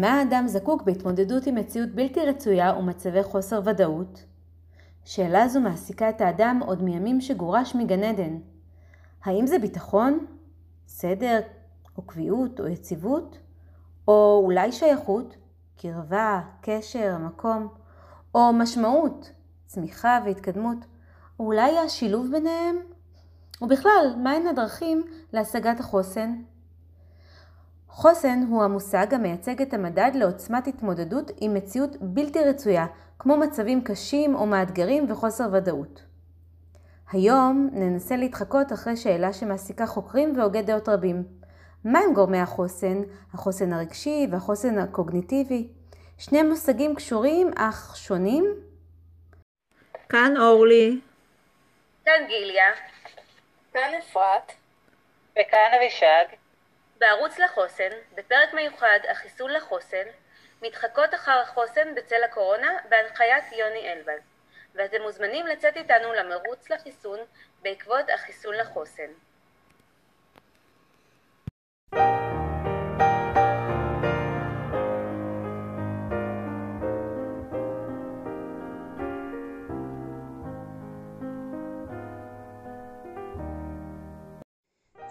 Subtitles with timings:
[0.00, 4.24] למה האדם זקוק בהתמודדות עם מציאות בלתי רצויה ומצבי חוסר ודאות?
[5.04, 8.38] שאלה זו מעסיקה את האדם עוד מימים שגורש מגן עדן.
[9.24, 10.26] האם זה ביטחון,
[10.86, 11.40] סדר,
[11.96, 13.38] או קביעות, או יציבות?
[14.08, 15.36] או אולי שייכות,
[15.78, 17.68] קרבה, קשר, מקום,
[18.34, 19.30] או משמעות,
[19.66, 20.78] צמיחה והתקדמות,
[21.38, 22.76] או אולי השילוב ביניהם?
[23.62, 26.42] ובכלל, מהן הדרכים להשגת החוסן?
[27.90, 32.86] חוסן הוא המושג המייצג את המדד לעוצמת התמודדות עם מציאות בלתי רצויה,
[33.18, 36.02] כמו מצבים קשים או מאתגרים וחוסר ודאות.
[37.12, 41.24] היום ננסה להתחקות אחרי שאלה שמעסיקה חוקרים והוגי דעות רבים.
[41.84, 43.02] מהם גורמי החוסן,
[43.34, 45.68] החוסן הרגשי והחוסן הקוגניטיבי?
[46.18, 48.44] שני מושגים קשורים אך שונים?
[50.08, 51.00] כאן אורלי.
[52.04, 52.70] כאן גיליה.
[53.72, 54.52] כאן אפרת.
[55.32, 56.39] וכאן אבישג.
[57.00, 60.04] בערוץ לחוסן, בפרק מיוחד החיסון לחוסן,
[60.62, 64.22] מתחקות אחר החוסן בצל הקורונה בהנחיית יוני אלבז,
[64.74, 67.18] ואתם מוזמנים לצאת איתנו למרוץ לחיסון
[67.62, 69.10] בעקבות החיסון לחוסן.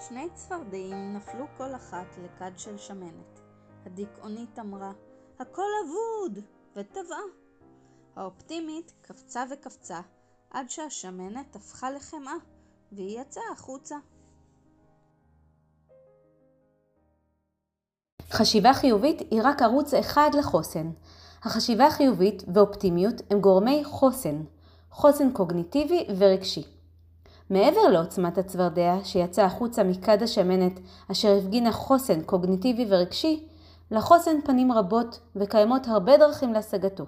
[0.09, 3.39] שני צפרדעים נפלו כל אחת לכד של שמנת.
[3.85, 4.91] הדיכאונית אמרה,
[5.39, 6.39] הכל אבוד!
[6.75, 7.19] וטבעה.
[8.15, 9.99] האופטימית קפצה וקפצה,
[10.51, 12.33] עד שהשמנת הפכה לחמאה,
[12.91, 13.95] והיא יצאה החוצה.
[18.31, 20.91] חשיבה חיובית היא רק ערוץ אחד לחוסן.
[21.43, 24.43] החשיבה החיובית ואופטימיות הם גורמי חוסן,
[24.91, 26.78] חוסן קוגניטיבי ורגשי.
[27.49, 30.79] מעבר לעוצמת הצפרדע שיצא החוצה מכד השמנת
[31.11, 33.47] אשר הפגינה חוסן קוגניטיבי ורגשי,
[33.91, 37.05] לחוסן פנים רבות וקיימות הרבה דרכים להשגתו.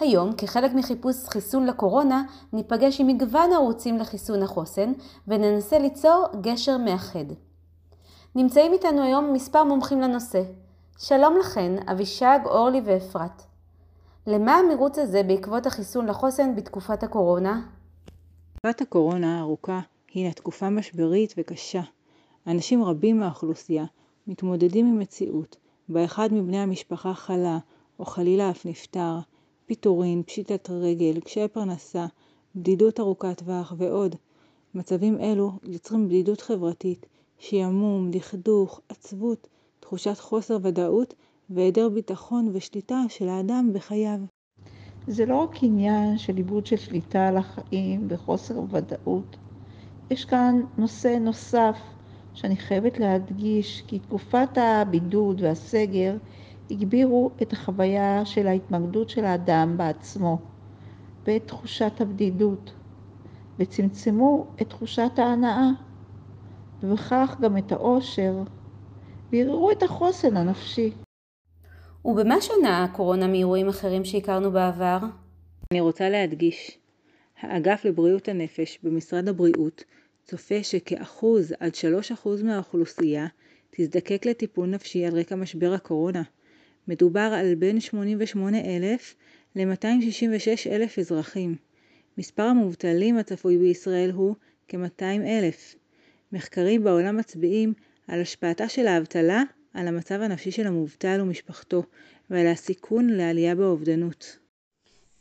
[0.00, 4.92] היום, כחלק מחיפוש חיסון לקורונה, ניפגש עם מגוון ערוצים לחיסון החוסן
[5.28, 7.24] וננסה ליצור גשר מאחד.
[8.34, 10.42] נמצאים איתנו היום מספר מומחים לנושא.
[10.98, 13.42] שלום לכן, אבישג, אורלי ואפרת.
[14.26, 17.60] למה המרוץ הזה בעקבות החיסון לחוסן בתקופת הקורונה?
[18.66, 19.80] תקופת הקורונה הארוכה
[20.14, 21.82] הינה תקופה משברית וקשה.
[22.46, 23.84] אנשים רבים מהאוכלוסייה
[24.26, 25.56] מתמודדים עם מציאות
[25.88, 27.58] בה אחד מבני המשפחה חלה
[27.98, 29.18] או חלילה אף נפטר,
[29.66, 32.06] פיטורין, פשיטת רגל, קשיי פרנסה,
[32.54, 34.16] בדידות ארוכת טווח ועוד.
[34.74, 37.06] מצבים אלו יוצרים בדידות חברתית,
[37.38, 39.48] שעמום, דכדוך, עצבות,
[39.80, 41.14] תחושת חוסר ודאות
[41.50, 44.18] והיעדר ביטחון ושליטה של האדם בחייו.
[45.06, 49.36] זה לא רק עניין של איבוד של שליטה על החיים וחוסר ודאות.
[50.10, 51.78] יש כאן נושא נוסף
[52.34, 56.16] שאני חייבת להדגיש כי תקופת הבידוד והסגר
[56.70, 60.38] הגבירו את החוויה של ההתמקדות של האדם בעצמו
[61.26, 62.72] ואת תחושת הבדידות
[63.58, 65.68] וצמצמו את תחושת ההנאה
[66.82, 68.42] ובכך גם את האושר
[69.32, 70.92] וערערו את החוסן הנפשי.
[72.04, 74.98] ובמה שונה הקורונה מאירועים אחרים שהכרנו בעבר?
[75.72, 76.78] אני רוצה להדגיש,
[77.40, 79.84] האגף לבריאות הנפש במשרד הבריאות
[80.24, 83.26] צופה שכאחוז עד שלוש אחוז מהאוכלוסייה
[83.70, 86.22] תזדקק לטיפול נפשי על רקע משבר הקורונה.
[86.88, 89.14] מדובר על בין 88,000
[89.56, 91.56] ל-266,000 אזרחים.
[92.18, 94.34] מספר המובטלים הצפוי בישראל הוא
[94.68, 95.76] כ-200,000.
[96.32, 97.72] מחקרים בעולם מצביעים
[98.08, 99.42] על השפעתה של האבטלה
[99.74, 101.82] על המצב הנפשי של המובטל ומשפחתו
[102.30, 104.38] ועל הסיכון לעלייה באובדנות.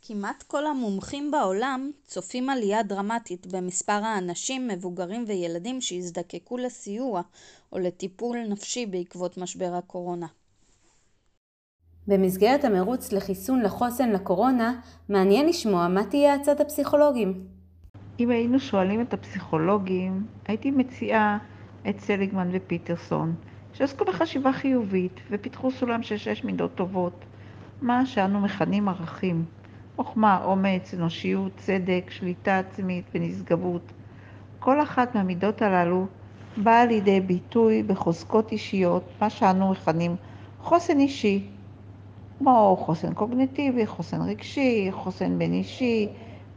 [0.01, 7.22] כמעט כל המומחים בעולם צופים עלייה דרמטית במספר האנשים, מבוגרים וילדים שיזדקקו לסיוע
[7.72, 10.28] או לטיפול נפשי בעקבות משבר הקורונה.
[12.07, 17.47] במסגרת המרוץ לחיסון לחוסן לקורונה, מעניין לשמוע מה תהיה הצד הפסיכולוגים.
[18.19, 21.38] אם היינו שואלים את הפסיכולוגים, הייתי מציעה
[21.89, 23.35] את סליגמן ופיטרסון,
[23.74, 27.26] שעסקו בחשיבה חיובית ופיתחו סולם של שש מידות טובות,
[27.81, 29.45] מה שאנו מכנים ערכים.
[29.95, 33.81] חוכמה, אומץ, אנושיות, צדק, שליטה עצמית ונשגבות.
[34.60, 36.06] כל אחת מהמידות הללו
[36.57, 40.16] באה לידי ביטוי בחוזקות אישיות, מה שאנו מכנים
[40.62, 41.48] חוסן אישי,
[42.40, 46.10] כמו חוסן קוגניטיבי, חוסן רגשי, חוסן בין אישי,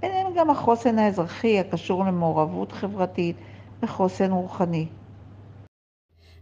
[0.03, 3.37] ביניהם גם החוסן האזרחי הקשור למעורבות חברתית
[3.83, 4.87] וחוסן רוחני.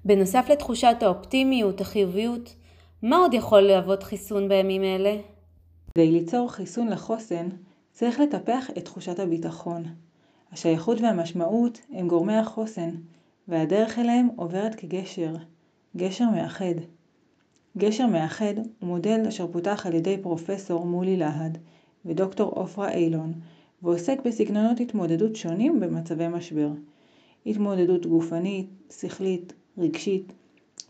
[0.04, 2.54] בנוסף לתחושת האופטימיות, החיוביות,
[3.02, 5.16] מה עוד יכול להוות חיסון בימים אלה?
[5.94, 7.48] כדי ליצור חיסון לחוסן,
[7.92, 9.84] צריך לטפח את תחושת הביטחון.
[10.52, 12.90] השייכות והמשמעות הם גורמי החוסן,
[13.48, 15.34] והדרך אליהם עוברת כגשר,
[15.96, 16.74] גשר מאחד.
[17.78, 21.58] גשר מאחד הוא מודל אשר פותח על ידי פרופסור מולי להד
[22.04, 23.32] ודוקטור עופרה אילון
[23.82, 26.68] ועוסק בסגנונות התמודדות שונים במצבי משבר.
[27.46, 28.68] התמודדות גופנית,
[29.00, 30.32] שכלית, רגשית,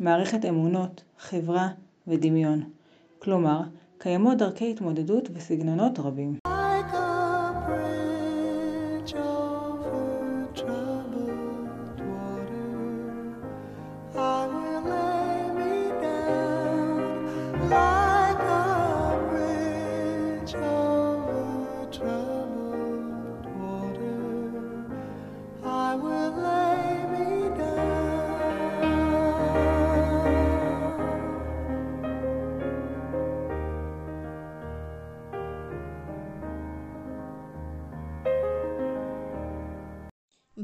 [0.00, 1.68] מערכת אמונות, חברה
[2.06, 2.62] ודמיון.
[3.18, 3.60] כלומר,
[3.98, 6.41] קיימות דרכי התמודדות וסגנונות רבים.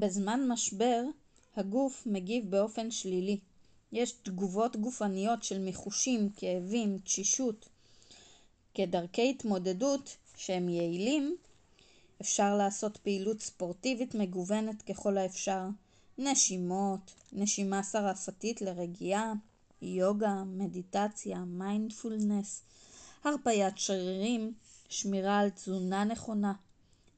[0.01, 1.03] בזמן משבר,
[1.57, 3.39] הגוף מגיב באופן שלילי.
[3.93, 7.69] יש תגובות גופניות של מיחושים, כאבים, תשישות.
[8.75, 11.37] כדרכי התמודדות שהם יעילים,
[12.21, 15.63] אפשר לעשות פעילות ספורטיבית מגוונת ככל האפשר,
[16.19, 19.33] נשימות, נשימה שרפתית לרגיעה,
[19.83, 22.63] יוגה, מדיטציה, מיינדפולנס,
[23.25, 24.55] הרפיית שרירים,
[24.89, 26.53] שמירה על תזונה נכונה,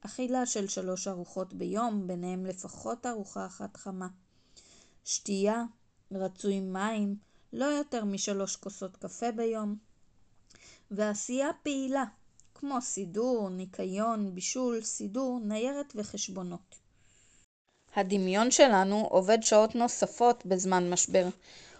[0.01, 4.09] אכילה של שלוש ארוחות ביום, ביניהם לפחות ארוחה אחת חמה.
[5.05, 5.65] שתייה,
[6.13, 7.17] רצוי מים,
[7.53, 9.77] לא יותר משלוש כוסות קפה ביום.
[10.91, 12.05] ועשייה פעילה,
[12.55, 16.75] כמו סידור, ניקיון, בישול, סידור, ניירת וחשבונות.
[17.97, 21.29] הדמיון שלנו עובד שעות נוספות בזמן משבר.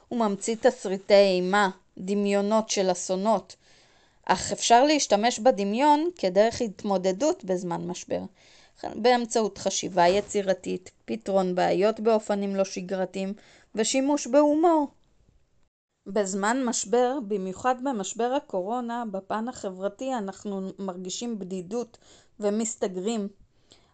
[0.09, 3.57] הוא ממציא תסריטי אימה, דמיונות של אסונות,
[4.33, 8.21] אך אפשר להשתמש בדמיון כדרך התמודדות בזמן משבר,
[8.95, 13.35] באמצעות חשיבה יצירתית, פתרון בעיות באופנים לא שגרתיים
[13.75, 14.89] ושימוש בהומור.
[16.07, 21.99] בזמן משבר, במיוחד במשבר הקורונה, בפן החברתי אנחנו מרגישים בדידות
[22.41, 23.29] ומסתגרים.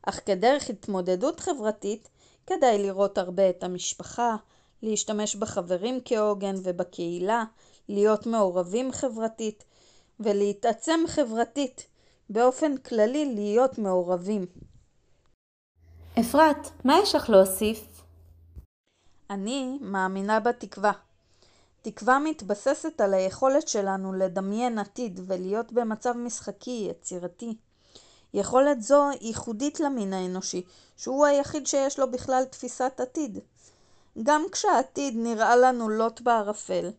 [0.03, 2.09] אך כדרך התמודדות חברתית,
[2.47, 4.37] כדאי לראות הרבה את המשפחה,
[4.83, 7.45] להשתמש בחברים כעוגן ובקהילה,
[7.89, 9.65] להיות מעורבים חברתית,
[10.21, 11.87] ולהתעצם חברתית,
[12.31, 14.47] באופן כללי להיות מעורבים.
[16.21, 18.03] אפרת, מה יש לך להוסיף?
[19.31, 20.93] אני מאמינה בתקווה.
[21.83, 27.57] תקווה מתבססת על היכולת שלנו לדמיין עתיד ולהיות במצב משחקי, יצירתי.
[28.35, 30.63] יכולת זו ייחודית למין האנושי,
[30.97, 33.39] שהוא היחיד שיש לו בכלל תפיסת עתיד.
[34.23, 36.91] גם כשהעתיד נראה לנו לוט בערפל,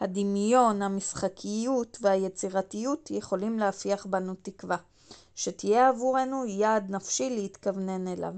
[0.00, 4.76] הדמיון, המשחקיות והיצירתיות יכולים להפיח בנו תקווה,
[5.34, 8.32] שתהיה עבורנו יעד נפשי להתכוונן אליו.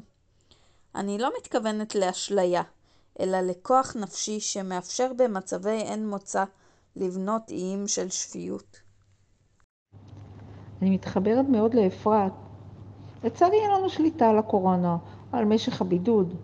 [0.95, 2.62] אני לא מתכוונת לאשליה,
[3.21, 6.45] אלא לכוח נפשי שמאפשר במצבי אין מוצא
[6.97, 8.81] לבנות איים של שפיות.
[10.83, 12.33] אני מתחברת מאוד לאפרת.
[13.25, 14.97] לצערי אין לנו שליטה על הקורונה
[15.33, 16.35] על משך הבידוד,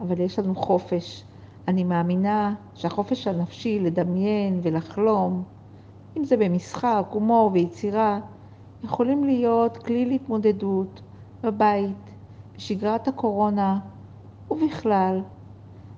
[0.00, 1.24] אבל יש לנו חופש.
[1.70, 5.42] אני מאמינה שהחופש הנפשי לדמיין ולחלום,
[6.16, 8.20] אם זה במשחק, הומור ויצירה,
[8.84, 11.00] יכולים להיות כלי להתמודדות
[11.42, 12.10] בבית,
[12.56, 13.78] בשגרת הקורונה
[14.50, 15.20] ובכלל,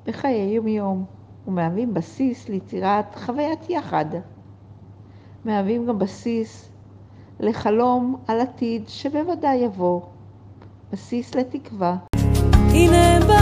[0.06, 1.04] בחיי יום-יום,
[1.46, 4.06] ומהווים בסיס ליצירת חוויית יחד.
[5.44, 6.70] מהווים גם בסיס
[7.40, 10.00] לחלום על עתיד שבוודאי יבוא,
[10.92, 11.96] בסיס לתקווה.
[12.52, 13.41] הנה באים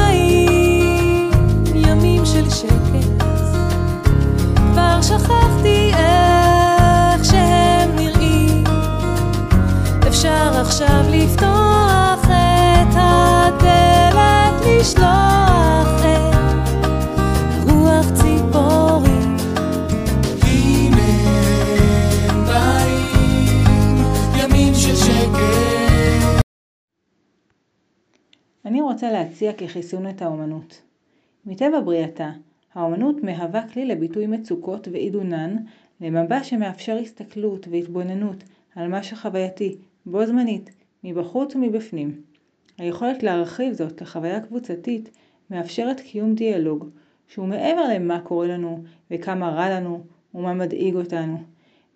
[28.65, 30.83] אני רוצה להציע כחיסון את האומנות.
[31.47, 32.31] מטבע בריאתה,
[32.75, 35.57] האומנות מהווה כלי לביטוי מצוקות ועידונן,
[36.01, 39.77] למבע שמאפשר הסתכלות והתבוננות על מה שחווייתי,
[40.07, 40.71] בו זמנית,
[41.05, 42.23] מבחוץ ומבפנים.
[42.79, 45.11] היכולת להרחיב זאת לחוויה קבוצתית
[45.51, 46.89] מאפשרת קיום דיאלוג,
[47.29, 51.39] שהוא מעבר למה קורה לנו וכמה רע לנו ומה מדאיג אותנו.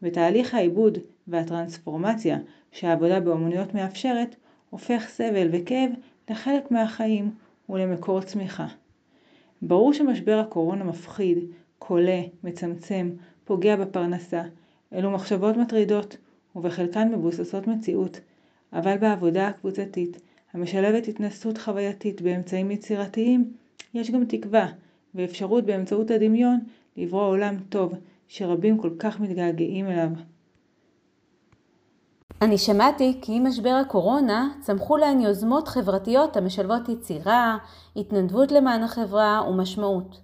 [0.03, 2.39] בתהליך העיבוד והטרנספורמציה
[2.73, 4.37] שהעבודה באומנויות מאפשרת,
[4.71, 5.91] הופך סבל וכאב
[6.31, 7.31] לחלק מהחיים
[7.69, 8.67] ולמקור צמיחה.
[9.63, 11.39] ברור שמשבר הקורונה מפחיד,
[11.79, 13.11] כולא, מצמצם,
[13.45, 14.43] פוגע בפרנסה.
[14.95, 16.17] אלו מחשבות מטרידות,
[16.57, 18.21] ובחלקן מבוססות מציאות,
[18.73, 20.21] אבל בעבודה הקבוצתית,
[20.53, 23.53] המשלבת התנסות חווייתית באמצעים יצירתיים,
[23.95, 24.67] יש גם תקווה,
[25.15, 26.59] ואפשרות באמצעות הדמיון
[26.97, 27.95] לברוא עולם טוב,
[28.29, 30.09] שרבים כל כך מתגעגעים אליו.
[32.45, 37.57] אני שמעתי כי עם משבר הקורונה צמחו להן יוזמות חברתיות המשלבות יצירה,
[37.97, 40.21] התנדבות למען החברה ומשמעות.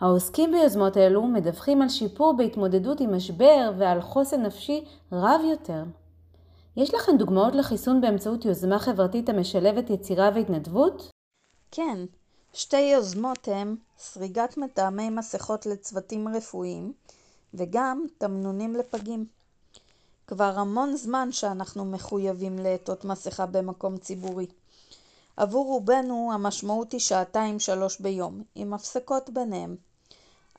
[0.00, 5.84] העוסקים ביוזמות אלו מדווחים על שיפור בהתמודדות עם משבר ועל חוסן נפשי רב יותר.
[6.76, 11.10] יש לכם דוגמאות לחיסון באמצעות יוזמה חברתית המשלבת יצירה והתנדבות?
[11.70, 11.98] כן,
[12.52, 16.92] שתי יוזמות הן סריגת מטעמי מסכות לצוותים רפואיים
[17.54, 19.37] וגם תמנונים לפגים.
[20.28, 24.46] כבר המון זמן שאנחנו מחויבים לעטות מסכה במקום ציבורי.
[25.36, 29.76] עבור רובנו המשמעות היא שעתיים שלוש ביום, עם הפסקות ביניהם.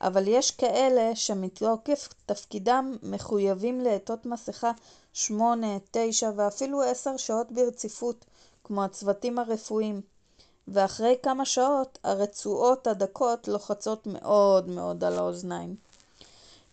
[0.00, 4.72] אבל יש כאלה שמתוקף תפקידם מחויבים לעטות מסכה
[5.12, 8.24] שמונה, תשע ואפילו עשר שעות ברציפות,
[8.64, 10.00] כמו הצוותים הרפואיים.
[10.68, 15.89] ואחרי כמה שעות הרצועות הדקות לוחצות מאוד מאוד על האוזניים.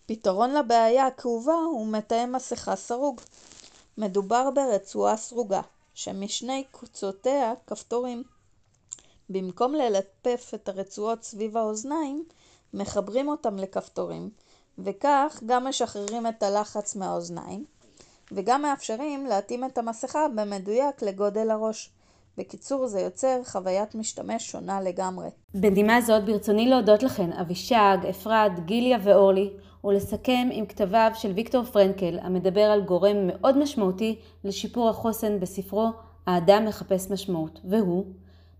[0.07, 3.21] פתרון לבעיה הכאובה הוא מתאם מסכה סרוג.
[3.97, 5.61] מדובר ברצועה סרוגה,
[5.93, 8.23] שמשני קצותיה כפתורים.
[9.29, 12.23] במקום ללטף את הרצועות סביב האוזניים,
[12.73, 14.29] מחברים אותם לכפתורים,
[14.79, 17.65] וכך גם משחררים את הלחץ מהאוזניים,
[18.31, 21.89] וגם מאפשרים להתאים את המסכה במדויק לגודל הראש.
[22.37, 25.29] בקיצור, זה יוצר חוויית משתמש שונה לגמרי.
[25.53, 29.49] בנימה זאת ברצוני להודות לכן אבישג, אפרת, גיליה ואורלי,
[29.87, 35.89] ולסכם עם כתביו של ויקטור פרנקל, המדבר על גורם מאוד משמעותי לשיפור החוסן בספרו
[36.25, 38.05] "האדם מחפש משמעות", והוא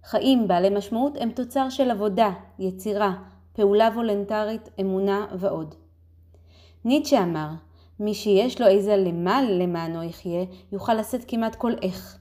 [0.04, 3.14] חיים בעלי משמעות הם תוצר של עבודה, יצירה,
[3.54, 5.76] פעולה וולנטרית, אמונה ועוד.
[6.86, 7.50] ניטשה אמר,
[8.00, 12.18] מי שיש לו איזה למה למענו יחיה, יוכל לשאת כמעט כל איך.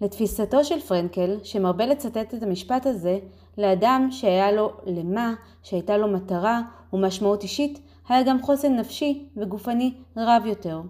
[0.00, 3.18] לתפיסתו של פרנקל, שמרבה לצטט את המשפט הזה,
[3.58, 6.60] לאדם שהיה לו למה, שהייתה לו מטרה
[6.92, 10.80] ומשמעות אישית, היה גם חוסן נפשי וגופני רב יותר.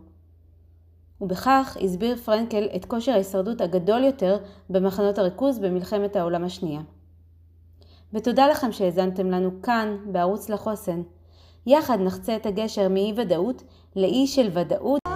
[1.21, 4.39] ובכך הסביר פרנקל את כושר ההישרדות הגדול יותר
[4.71, 6.81] במחנות הריכוז במלחמת העולם השנייה.
[8.13, 11.03] ותודה לכם שהאזנתם לנו כאן בערוץ לחוסן.
[11.67, 13.63] יחד נחצה את הגשר מאי ודאות
[13.97, 15.10] לאי של ודאות.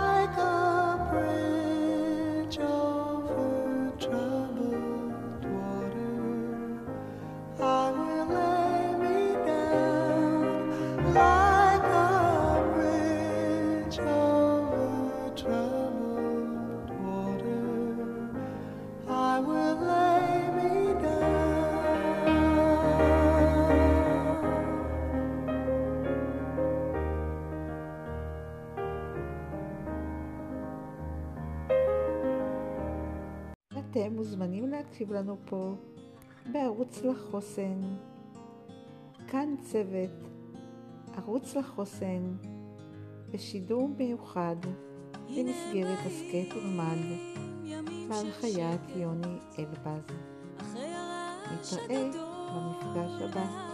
[33.95, 35.75] אתם מוזמנים להקשיב לנו פה
[36.53, 37.81] בערוץ לחוסן.
[39.29, 40.11] כאן צוות
[41.17, 42.37] ערוץ לחוסן
[43.31, 44.57] בשידור מיוחד
[45.29, 46.99] במסגרת הסכת ולמד
[48.09, 50.03] בהנחיית יוני אלבז.
[51.53, 52.11] נתראה
[52.55, 53.74] במפגש הבא.